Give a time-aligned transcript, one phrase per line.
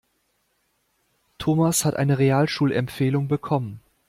[1.37, 3.81] Thomas hat eine Realschulempfehlung bekommen.